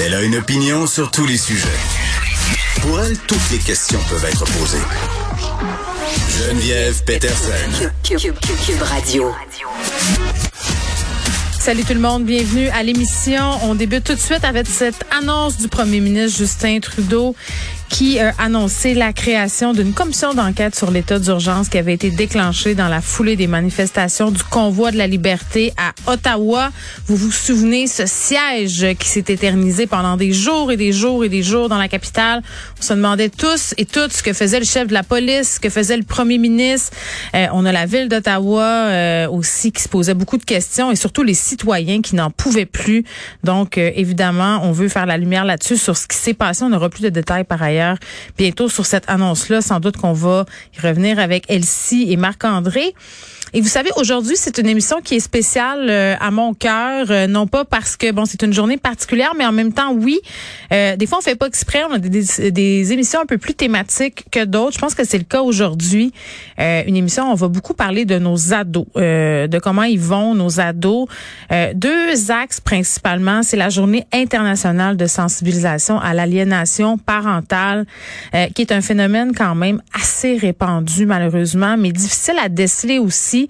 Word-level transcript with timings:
Elle 0.00 0.14
a 0.14 0.22
une 0.22 0.36
opinion 0.36 0.86
sur 0.86 1.10
tous 1.10 1.26
les 1.26 1.38
sujets. 1.38 1.68
Pour 2.82 3.00
elle, 3.00 3.16
toutes 3.18 3.50
les 3.50 3.58
questions 3.58 4.00
peuvent 4.10 4.24
être 4.24 4.44
posées. 4.44 4.78
Geneviève 6.28 7.02
Peterson. 7.04 7.90
Cube, 8.02 8.34
Radio. 8.82 9.32
Salut 11.58 11.84
tout 11.84 11.94
le 11.94 12.00
monde, 12.00 12.24
bienvenue 12.24 12.68
à 12.68 12.82
l'émission. 12.82 13.52
On 13.62 13.74
débute 13.74 14.04
tout 14.04 14.14
de 14.14 14.20
suite 14.20 14.44
avec 14.44 14.66
cette 14.66 15.06
annonce 15.10 15.56
du 15.56 15.68
premier 15.68 16.00
ministre 16.00 16.38
Justin 16.38 16.80
Trudeau 16.80 17.34
qui 17.88 18.18
a 18.18 18.34
annoncé 18.38 18.94
la 18.94 19.12
création 19.12 19.72
d'une 19.72 19.92
commission 19.92 20.34
d'enquête 20.34 20.74
sur 20.74 20.90
l'état 20.90 21.18
d'urgence 21.18 21.68
qui 21.68 21.78
avait 21.78 21.94
été 21.94 22.10
déclenchée 22.10 22.74
dans 22.74 22.88
la 22.88 23.00
foulée 23.00 23.36
des 23.36 23.46
manifestations 23.46 24.30
du 24.30 24.42
convoi 24.42 24.90
de 24.90 24.96
la 24.96 25.06
liberté 25.06 25.72
à 25.76 25.92
Ottawa. 26.10 26.70
Vous 27.06 27.16
vous 27.16 27.30
souvenez 27.30 27.86
ce 27.86 28.06
siège 28.06 28.86
qui 28.98 29.08
s'est 29.08 29.24
éternisé 29.28 29.86
pendant 29.86 30.16
des 30.16 30.32
jours 30.32 30.72
et 30.72 30.76
des 30.76 30.92
jours 30.92 31.24
et 31.24 31.28
des 31.28 31.42
jours 31.42 31.68
dans 31.68 31.78
la 31.78 31.88
capitale. 31.88 32.42
On 32.78 32.82
se 32.82 32.94
demandait 32.94 33.28
tous 33.28 33.74
et 33.78 33.84
toutes 33.84 34.12
ce 34.12 34.22
que 34.22 34.32
faisait 34.32 34.58
le 34.58 34.64
chef 34.64 34.88
de 34.88 34.94
la 34.94 35.02
police, 35.02 35.54
ce 35.54 35.60
que 35.60 35.70
faisait 35.70 35.96
le 35.96 36.04
premier 36.04 36.38
ministre. 36.38 36.92
Euh, 37.34 37.46
on 37.52 37.64
a 37.64 37.72
la 37.72 37.86
ville 37.86 38.08
d'Ottawa 38.08 38.62
euh, 38.62 39.28
aussi 39.28 39.72
qui 39.72 39.82
se 39.82 39.88
posait 39.88 40.14
beaucoup 40.14 40.38
de 40.38 40.44
questions 40.44 40.90
et 40.90 40.96
surtout 40.96 41.22
les 41.22 41.34
citoyens 41.34 42.00
qui 42.00 42.16
n'en 42.16 42.30
pouvaient 42.30 42.66
plus. 42.66 43.04
Donc 43.44 43.78
euh, 43.78 43.90
évidemment, 43.94 44.60
on 44.62 44.72
veut 44.72 44.88
faire 44.88 45.06
la 45.06 45.16
lumière 45.16 45.44
là-dessus 45.44 45.76
sur 45.76 45.96
ce 45.96 46.06
qui 46.06 46.16
s'est 46.16 46.34
passé. 46.34 46.64
On 46.64 46.70
n'aura 46.70 46.88
plus 46.88 47.02
de 47.02 47.08
détails 47.08 47.44
par 47.44 47.62
ailleurs 47.62 47.83
bientôt 48.36 48.68
sur 48.68 48.86
cette 48.86 49.08
annonce-là. 49.08 49.60
Sans 49.60 49.80
doute 49.80 49.96
qu'on 49.96 50.12
va 50.12 50.44
y 50.76 50.86
revenir 50.86 51.18
avec 51.18 51.44
Elsie 51.48 52.06
et 52.10 52.16
Marc-André. 52.16 52.94
Et 53.56 53.60
vous 53.60 53.68
savez, 53.68 53.90
aujourd'hui, 53.94 54.34
c'est 54.36 54.58
une 54.58 54.66
émission 54.66 55.00
qui 55.00 55.14
est 55.14 55.20
spéciale 55.20 55.88
euh, 55.88 56.16
à 56.18 56.32
mon 56.32 56.54
cœur, 56.54 57.06
euh, 57.10 57.28
non 57.28 57.46
pas 57.46 57.64
parce 57.64 57.96
que 57.96 58.10
bon, 58.10 58.24
c'est 58.24 58.42
une 58.42 58.52
journée 58.52 58.78
particulière, 58.78 59.32
mais 59.38 59.46
en 59.46 59.52
même 59.52 59.72
temps, 59.72 59.92
oui. 59.92 60.18
Euh, 60.72 60.96
des 60.96 61.06
fois, 61.06 61.18
on 61.18 61.20
fait 61.20 61.36
pas 61.36 61.46
exprès. 61.46 61.84
On 61.88 61.92
a 61.92 61.98
des, 62.00 62.50
des, 62.50 62.92
émissions 62.92 63.20
un 63.20 63.26
peu 63.26 63.38
plus 63.38 63.54
thématiques 63.54 64.24
que 64.32 64.44
d'autres. 64.44 64.74
Je 64.74 64.80
pense 64.80 64.96
que 64.96 65.04
c'est 65.04 65.18
le 65.18 65.24
cas 65.24 65.42
aujourd'hui. 65.42 66.12
une 66.58 66.96
émission, 66.96 67.30
on 67.30 67.36
va 67.36 67.46
beaucoup 67.46 67.74
parler 67.74 68.04
de 68.04 68.18
nos 68.18 68.52
ados, 68.52 68.86
de 68.96 69.58
comment 69.60 69.84
ils 69.84 70.00
vont 70.00 70.34
nos 70.34 70.58
ados. 70.58 71.06
deux 71.74 72.32
axes 72.32 72.60
principalement, 72.60 73.44
c'est 73.44 73.56
la 73.56 73.68
journée 73.68 74.04
internationale 74.12 74.96
de 74.96 75.06
sensibilisation 75.06 76.00
à 76.00 76.12
l'aliénation 76.12 76.98
parentale, 76.98 77.63
qui 78.54 78.62
est 78.62 78.72
un 78.72 78.80
phénomène 78.80 79.32
quand 79.34 79.54
même 79.54 79.80
assez 79.92 80.36
répandu 80.36 81.06
malheureusement, 81.06 81.76
mais 81.76 81.92
difficile 81.92 82.36
à 82.42 82.48
déceler 82.48 82.98
aussi 82.98 83.48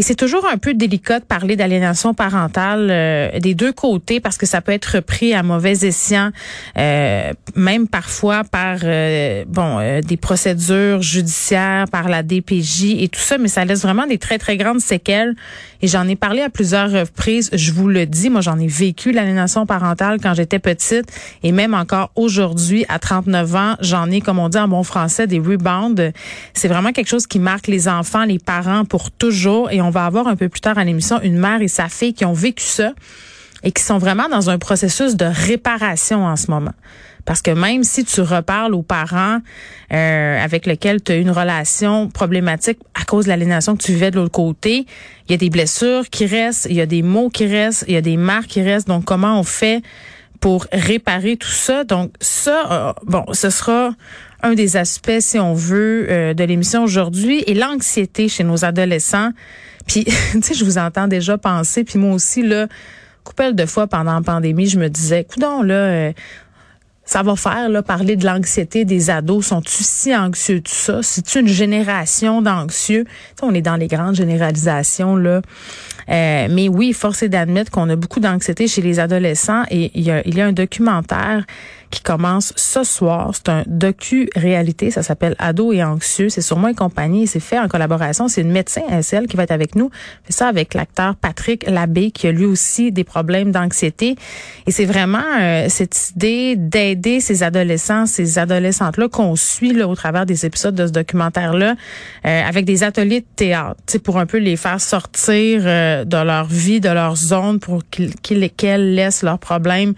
et 0.00 0.02
c'est 0.02 0.14
toujours 0.14 0.46
un 0.46 0.56
peu 0.56 0.72
délicat 0.72 1.20
de 1.20 1.26
parler 1.26 1.56
d'aliénation 1.56 2.14
parentale 2.14 2.88
euh, 2.90 3.38
des 3.38 3.54
deux 3.54 3.70
côtés 3.70 4.18
parce 4.18 4.38
que 4.38 4.46
ça 4.46 4.62
peut 4.62 4.72
être 4.72 5.00
pris 5.00 5.34
à 5.34 5.42
mauvais 5.42 5.84
escient, 5.84 6.30
euh, 6.78 7.34
même 7.54 7.86
parfois 7.86 8.42
par 8.44 8.78
euh, 8.82 9.44
bon 9.46 10.00
des 10.00 10.16
procédures 10.16 11.02
judiciaires, 11.02 11.84
par 11.92 12.08
la 12.08 12.22
DPJ 12.22 12.94
et 12.98 13.08
tout 13.08 13.20
ça, 13.20 13.36
mais 13.36 13.48
ça 13.48 13.66
laisse 13.66 13.82
vraiment 13.82 14.06
des 14.06 14.16
très 14.16 14.38
très 14.38 14.56
grandes 14.56 14.80
séquelles. 14.80 15.34
Et 15.82 15.86
j'en 15.86 16.08
ai 16.08 16.16
parlé 16.16 16.40
à 16.40 16.48
plusieurs 16.48 16.90
reprises. 16.90 17.50
Je 17.52 17.72
vous 17.72 17.88
le 17.88 18.06
dis, 18.06 18.30
moi 18.30 18.40
j'en 18.40 18.58
ai 18.58 18.68
vécu 18.68 19.12
l'aliénation 19.12 19.66
parentale 19.66 20.18
quand 20.22 20.32
j'étais 20.32 20.60
petite 20.60 21.12
et 21.42 21.52
même 21.52 21.74
encore 21.74 22.10
aujourd'hui 22.16 22.86
à 22.88 22.98
39 22.98 23.54
ans, 23.54 23.74
j'en 23.80 24.10
ai 24.10 24.22
comme 24.22 24.38
on 24.38 24.48
dit 24.48 24.58
en 24.58 24.68
bon 24.68 24.82
français 24.82 25.26
des 25.26 25.38
rebounds. 25.38 26.10
C'est 26.54 26.68
vraiment 26.68 26.92
quelque 26.92 27.08
chose 27.08 27.26
qui 27.26 27.38
marque 27.38 27.66
les 27.66 27.86
enfants, 27.86 28.24
les 28.24 28.38
parents 28.38 28.86
pour 28.86 29.10
toujours 29.10 29.70
et 29.70 29.82
on 29.82 29.89
va 29.90 30.06
avoir 30.06 30.26
un 30.26 30.36
peu 30.36 30.48
plus 30.48 30.60
tard 30.60 30.78
à 30.78 30.84
l'émission 30.84 31.20
une 31.22 31.38
mère 31.38 31.60
et 31.62 31.68
sa 31.68 31.88
fille 31.88 32.14
qui 32.14 32.24
ont 32.24 32.32
vécu 32.32 32.64
ça 32.64 32.92
et 33.62 33.72
qui 33.72 33.82
sont 33.82 33.98
vraiment 33.98 34.28
dans 34.28 34.50
un 34.50 34.58
processus 34.58 35.16
de 35.16 35.26
réparation 35.26 36.24
en 36.24 36.36
ce 36.36 36.50
moment. 36.50 36.72
Parce 37.24 37.42
que 37.42 37.50
même 37.50 37.84
si 37.84 38.04
tu 38.04 38.22
reparles 38.22 38.74
aux 38.74 38.82
parents 38.82 39.40
euh, 39.92 40.42
avec 40.42 40.66
lesquels 40.66 41.02
tu 41.02 41.12
as 41.12 41.16
une 41.16 41.30
relation 41.30 42.08
problématique 42.08 42.78
à 42.94 43.04
cause 43.04 43.26
de 43.26 43.30
l'aliénation 43.30 43.76
que 43.76 43.82
tu 43.82 43.92
vivais 43.92 44.10
de 44.10 44.16
l'autre 44.16 44.32
côté, 44.32 44.86
il 45.28 45.32
y 45.32 45.34
a 45.34 45.36
des 45.36 45.50
blessures 45.50 46.08
qui 46.08 46.26
restent, 46.26 46.66
il 46.70 46.76
y 46.76 46.80
a 46.80 46.86
des 46.86 47.02
mots 47.02 47.28
qui 47.28 47.46
restent, 47.46 47.84
il 47.88 47.94
y 47.94 47.96
a 47.96 48.00
des 48.00 48.16
marques 48.16 48.48
qui 48.48 48.62
restent. 48.62 48.88
Donc, 48.88 49.04
comment 49.04 49.38
on 49.38 49.42
fait 49.42 49.82
pour 50.40 50.66
réparer 50.72 51.36
tout 51.36 51.48
ça? 51.48 51.84
Donc, 51.84 52.12
ça, 52.20 52.66
euh, 52.70 52.92
bon, 53.04 53.24
ce 53.32 53.50
sera 53.50 53.92
un 54.42 54.54
des 54.54 54.76
aspects, 54.76 55.20
si 55.20 55.38
on 55.38 55.54
veut, 55.54 56.06
euh, 56.10 56.34
de 56.34 56.44
l'émission 56.44 56.82
aujourd'hui. 56.82 57.44
Et 57.46 57.54
l'anxiété 57.54 58.28
chez 58.28 58.44
nos 58.44 58.64
adolescents. 58.64 59.30
Puis, 59.86 60.04
tu 60.32 60.42
sais, 60.42 60.54
je 60.54 60.64
vous 60.64 60.78
entends 60.78 61.08
déjà 61.08 61.38
penser, 61.38 61.84
puis 61.84 61.98
moi 61.98 62.14
aussi, 62.14 62.42
là, 62.42 62.66
coupelle 63.24 63.54
de 63.54 63.66
fois 63.66 63.86
pendant 63.86 64.14
la 64.14 64.22
pandémie, 64.22 64.66
je 64.66 64.78
me 64.78 64.88
disais, 64.88 65.24
coudon, 65.24 65.62
là, 65.62 65.74
euh, 65.74 66.12
ça 67.10 67.24
va 67.24 67.34
faire 67.34 67.68
là, 67.68 67.82
parler 67.82 68.14
de 68.14 68.24
l'anxiété 68.24 68.84
des 68.84 69.10
ados. 69.10 69.46
Sont-ils 69.46 69.84
si 69.84 70.14
anxieux 70.14 70.60
tout 70.60 70.70
ça? 70.72 71.00
C'est 71.02 71.34
une 71.34 71.48
génération 71.48 72.40
d'anxieux? 72.40 73.04
on 73.42 73.52
est 73.52 73.62
dans 73.62 73.74
les 73.74 73.88
grandes 73.88 74.14
généralisations 74.14 75.16
là. 75.16 75.42
Euh, 76.08 76.46
mais 76.48 76.68
oui, 76.68 76.92
force 76.92 77.24
est 77.24 77.28
d'admettre 77.28 77.72
qu'on 77.72 77.88
a 77.90 77.96
beaucoup 77.96 78.20
d'anxiété 78.20 78.68
chez 78.68 78.80
les 78.80 79.00
adolescents 79.00 79.64
et 79.72 79.90
il 79.94 80.02
y 80.02 80.12
a, 80.12 80.24
il 80.24 80.36
y 80.36 80.40
a 80.40 80.46
un 80.46 80.52
documentaire 80.52 81.46
qui 81.90 82.02
commence 82.02 82.52
ce 82.56 82.84
soir. 82.84 83.30
C'est 83.34 83.48
un 83.48 83.64
docu-réalité. 83.66 84.90
Ça 84.90 85.02
s'appelle 85.02 85.34
Ado 85.38 85.72
et 85.72 85.82
anxieux. 85.82 86.28
C'est 86.28 86.40
sur 86.40 86.56
moi 86.56 86.70
et 86.70 86.74
compagnie. 86.74 87.26
C'est 87.26 87.40
fait 87.40 87.58
en 87.58 87.68
collaboration. 87.68 88.28
C'est 88.28 88.42
une 88.42 88.52
médecin, 88.52 88.82
celle 89.02 89.26
qui 89.26 89.36
va 89.36 89.42
être 89.42 89.50
avec 89.50 89.74
nous. 89.74 89.90
C'est 90.24 90.36
ça 90.36 90.48
avec 90.48 90.74
l'acteur 90.74 91.16
Patrick 91.16 91.68
Labbé, 91.68 92.10
qui 92.10 92.28
a 92.28 92.32
lui 92.32 92.44
aussi 92.44 92.92
des 92.92 93.04
problèmes 93.04 93.50
d'anxiété. 93.50 94.14
Et 94.66 94.70
c'est 94.70 94.84
vraiment 94.84 95.18
euh, 95.40 95.66
cette 95.68 96.10
idée 96.10 96.56
d'aider 96.56 97.20
ces 97.20 97.42
adolescents, 97.42 98.06
ces 98.06 98.38
adolescentes-là 98.38 99.08
qu'on 99.08 99.34
suit 99.36 99.72
là, 99.72 99.88
au 99.88 99.94
travers 99.94 100.26
des 100.26 100.46
épisodes 100.46 100.74
de 100.74 100.86
ce 100.86 100.92
documentaire-là, 100.92 101.74
euh, 102.26 102.42
avec 102.46 102.64
des 102.64 102.84
ateliers 102.84 103.20
de 103.20 103.26
théâtre, 103.36 103.80
pour 104.04 104.18
un 104.18 104.26
peu 104.26 104.38
les 104.38 104.56
faire 104.56 104.80
sortir 104.80 105.62
euh, 105.64 106.04
de 106.04 106.16
leur 106.16 106.46
vie, 106.46 106.80
de 106.80 106.88
leur 106.88 107.16
zone, 107.16 107.58
pour 107.58 107.82
qu'ils 107.90 108.50
qu'elles 108.50 108.94
laissent 108.94 109.22
leurs 109.22 109.38
problèmes 109.38 109.94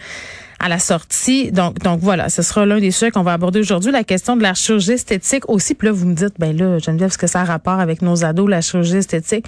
à 0.63 0.69
la 0.69 0.79
sortie. 0.79 1.51
Donc, 1.51 1.81
donc 1.81 2.01
voilà, 2.01 2.31
ce 2.31 2.41
sera 2.41 2.65
l'un 2.65 2.79
des 2.79 2.93
sujets 2.93 3.11
qu'on 3.11 3.25
va 3.25 3.33
aborder 3.33 3.61
aujourd'hui. 3.61 3.91
La 3.91 4.05
question 4.05 4.37
de 4.37 4.43
la 4.43 4.55
chirurgie 4.55 4.93
esthétique 4.93 5.49
aussi. 5.49 5.75
Puis 5.75 5.89
là, 5.89 5.93
vous 5.93 6.07
me 6.07 6.15
dites, 6.15 6.35
ben 6.39 6.57
là, 6.57 6.79
Geneviève, 6.79 7.09
est-ce 7.09 7.19
que 7.19 7.27
ça 7.27 7.41
a 7.41 7.45
rapport 7.45 7.81
avec 7.81 8.01
nos 8.01 8.25
ados, 8.25 8.49
la 8.49 8.61
chirurgie 8.61 8.97
esthétique? 8.97 9.45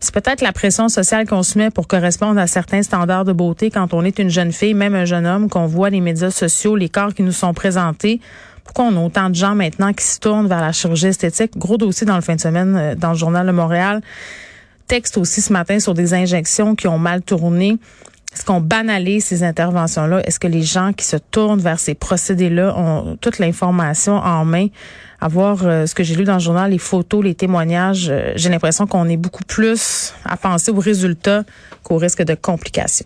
C'est 0.00 0.12
peut-être 0.12 0.40
la 0.40 0.52
pression 0.52 0.88
sociale 0.88 1.26
qu'on 1.26 1.42
se 1.42 1.58
met 1.58 1.70
pour 1.70 1.86
correspondre 1.86 2.40
à 2.40 2.46
certains 2.46 2.82
standards 2.82 3.26
de 3.26 3.32
beauté 3.32 3.70
quand 3.70 3.92
on 3.92 4.04
est 4.04 4.18
une 4.18 4.30
jeune 4.30 4.52
fille, 4.52 4.74
même 4.74 4.94
un 4.94 5.04
jeune 5.04 5.26
homme, 5.26 5.48
qu'on 5.48 5.66
voit 5.66 5.90
les 5.90 6.00
médias 6.00 6.30
sociaux, 6.30 6.76
les 6.76 6.88
corps 6.88 7.14
qui 7.14 7.22
nous 7.22 7.32
sont 7.32 7.52
présentés. 7.52 8.20
Pourquoi 8.64 8.86
on 8.86 8.96
a 8.96 9.04
autant 9.04 9.28
de 9.28 9.34
gens 9.34 9.54
maintenant 9.54 9.92
qui 9.92 10.04
se 10.04 10.18
tournent 10.18 10.48
vers 10.48 10.62
la 10.62 10.72
chirurgie 10.72 11.08
esthétique? 11.08 11.58
Gros 11.58 11.76
dossier 11.76 12.06
dans 12.06 12.16
le 12.16 12.22
fin 12.22 12.36
de 12.36 12.40
semaine 12.40 12.74
euh, 12.76 12.94
dans 12.94 13.10
le 13.10 13.18
journal 13.18 13.46
de 13.46 13.52
Montréal. 13.52 14.00
Texte 14.88 15.18
aussi 15.18 15.42
ce 15.42 15.52
matin 15.52 15.78
sur 15.78 15.92
des 15.92 16.14
injections 16.14 16.74
qui 16.74 16.88
ont 16.88 16.98
mal 16.98 17.22
tourné. 17.22 17.78
Est-ce 18.34 18.44
qu'on 18.44 18.60
banalise 18.60 19.24
ces 19.24 19.44
interventions-là? 19.44 20.20
Est-ce 20.26 20.40
que 20.40 20.48
les 20.48 20.62
gens 20.62 20.92
qui 20.92 21.04
se 21.04 21.16
tournent 21.16 21.60
vers 21.60 21.78
ces 21.78 21.94
procédés-là 21.94 22.76
ont 22.76 23.16
toute 23.20 23.38
l'information 23.38 24.14
en 24.16 24.44
main? 24.44 24.66
À 25.20 25.28
voir 25.28 25.58
euh, 25.62 25.86
ce 25.86 25.94
que 25.94 26.02
j'ai 26.02 26.16
lu 26.16 26.24
dans 26.24 26.34
le 26.34 26.40
journal, 26.40 26.70
les 26.70 26.78
photos, 26.78 27.24
les 27.24 27.34
témoignages, 27.34 28.08
euh, 28.10 28.32
j'ai 28.36 28.50
l'impression 28.50 28.86
qu'on 28.86 29.08
est 29.08 29.16
beaucoup 29.16 29.44
plus 29.44 30.12
à 30.24 30.36
penser 30.36 30.70
aux 30.70 30.80
résultats 30.80 31.44
qu'au 31.82 31.96
risque 31.96 32.22
de 32.22 32.34
complications. 32.34 33.02